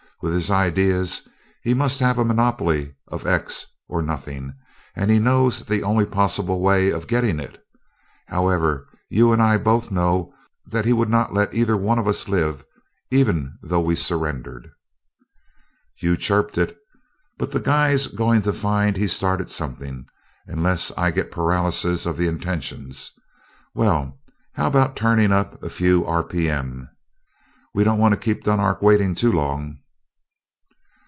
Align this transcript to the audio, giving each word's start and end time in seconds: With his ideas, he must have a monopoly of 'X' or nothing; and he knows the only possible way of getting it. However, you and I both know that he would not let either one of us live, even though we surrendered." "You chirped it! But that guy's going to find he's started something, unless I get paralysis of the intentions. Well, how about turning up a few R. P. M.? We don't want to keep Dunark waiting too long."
With 0.23 0.33
his 0.35 0.51
ideas, 0.51 1.27
he 1.63 1.73
must 1.73 1.99
have 1.99 2.19
a 2.19 2.23
monopoly 2.23 2.93
of 3.07 3.25
'X' 3.25 3.65
or 3.87 4.03
nothing; 4.03 4.53
and 4.95 5.09
he 5.09 5.17
knows 5.17 5.63
the 5.65 5.81
only 5.81 6.05
possible 6.05 6.61
way 6.61 6.91
of 6.91 7.07
getting 7.07 7.39
it. 7.39 7.59
However, 8.27 8.87
you 9.09 9.33
and 9.33 9.41
I 9.41 9.57
both 9.57 9.89
know 9.89 10.31
that 10.67 10.85
he 10.85 10.93
would 10.93 11.09
not 11.09 11.33
let 11.33 11.55
either 11.55 11.75
one 11.75 11.97
of 11.97 12.07
us 12.07 12.27
live, 12.27 12.63
even 13.09 13.57
though 13.63 13.79
we 13.79 13.95
surrendered." 13.95 14.69
"You 15.99 16.15
chirped 16.15 16.55
it! 16.55 16.77
But 17.39 17.49
that 17.49 17.63
guy's 17.63 18.05
going 18.05 18.43
to 18.43 18.53
find 18.53 18.95
he's 18.97 19.13
started 19.13 19.49
something, 19.49 20.05
unless 20.45 20.91
I 20.95 21.09
get 21.09 21.31
paralysis 21.31 22.05
of 22.05 22.15
the 22.17 22.27
intentions. 22.27 23.11
Well, 23.73 24.19
how 24.53 24.67
about 24.67 24.95
turning 24.95 25.31
up 25.31 25.63
a 25.63 25.69
few 25.71 26.05
R. 26.05 26.21
P. 26.23 26.47
M.? 26.47 26.87
We 27.73 27.83
don't 27.83 27.97
want 27.97 28.13
to 28.13 28.19
keep 28.19 28.43
Dunark 28.43 28.83
waiting 28.83 29.15
too 29.15 29.31
long." 29.31 29.79